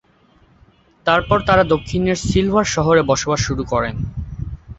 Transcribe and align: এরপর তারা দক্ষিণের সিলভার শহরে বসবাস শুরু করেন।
এরপর 1.05 1.39
তারা 1.47 1.63
দক্ষিণের 1.73 2.17
সিলভার 2.23 2.67
শহরে 2.75 3.01
বসবাস 3.11 3.39
শুরু 3.47 3.63
করেন। 3.71 3.95